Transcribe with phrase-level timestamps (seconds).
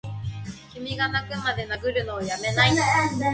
[0.73, 2.75] 君がッ泣くまで殴るのをやめないッ！